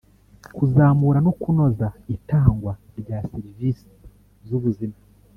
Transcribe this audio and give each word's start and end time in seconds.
kuzamura 0.55 1.19
no 1.25 1.31
kunoza 1.41 1.87
itangwa 2.15 2.73
rya 2.99 3.17
serivisi 3.29 3.87
z’ubuzima 4.47 4.97